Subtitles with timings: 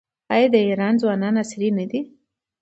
[0.33, 2.01] آیا د ایران ځوانان عصري نه دي؟